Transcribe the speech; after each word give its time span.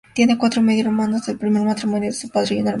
Tiene 0.15 0.39
cuatro 0.39 0.63
medio-hermanos 0.63 1.27
del 1.27 1.37
primer 1.37 1.61
matrimonio 1.61 2.09
de 2.09 2.15
su 2.15 2.27
padre 2.27 2.27
y 2.27 2.27
una 2.27 2.31
hermana, 2.31 2.39
Valentina 2.39 2.61
Acosta. 2.61 2.69